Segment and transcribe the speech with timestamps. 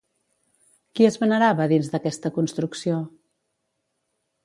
[0.99, 2.99] Qui es venerava dins d'aquesta construcció?